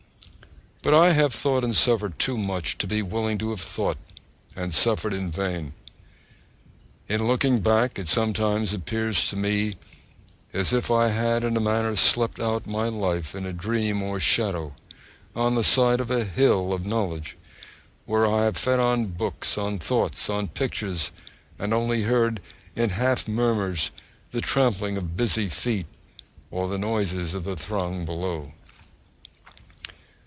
But 0.83 0.95
I 0.95 1.11
have 1.11 1.31
thought 1.31 1.63
and 1.63 1.75
suffered 1.75 2.17
too 2.17 2.35
much 2.39 2.79
to 2.79 2.87
be 2.87 3.03
willing 3.03 3.37
to 3.37 3.51
have 3.51 3.61
thought 3.61 3.99
and 4.55 4.73
suffered 4.73 5.13
in 5.13 5.29
vain. 5.29 5.73
In 7.07 7.27
looking 7.27 7.59
back, 7.59 7.99
it 7.99 8.07
sometimes 8.07 8.73
appears 8.73 9.29
to 9.29 9.35
me 9.35 9.75
as 10.53 10.73
if 10.73 10.89
I 10.89 11.09
had 11.09 11.43
in 11.43 11.55
a 11.55 11.59
manner 11.59 11.95
slept 11.95 12.39
out 12.39 12.65
my 12.65 12.87
life 12.89 13.35
in 13.35 13.45
a 13.45 13.53
dream 13.53 14.01
or 14.01 14.19
shadow 14.19 14.73
on 15.35 15.53
the 15.53 15.63
side 15.63 15.99
of 15.99 16.07
the 16.07 16.25
hill 16.25 16.73
of 16.73 16.83
knowledge, 16.83 17.37
where 18.07 18.25
I 18.25 18.45
have 18.45 18.57
fed 18.57 18.79
on 18.79 19.05
books, 19.05 19.59
on 19.59 19.77
thoughts, 19.77 20.31
on 20.31 20.47
pictures, 20.47 21.11
and 21.59 21.75
only 21.75 22.01
heard 22.01 22.41
in 22.75 22.89
half 22.89 23.27
murmurs 23.27 23.91
the 24.31 24.41
trampling 24.41 24.97
of 24.97 25.15
busy 25.15 25.47
feet, 25.47 25.85
or 26.49 26.67
the 26.67 26.79
noises 26.79 27.35
of 27.35 27.43
the 27.43 27.55
throng 27.55 28.03
below. 28.03 28.53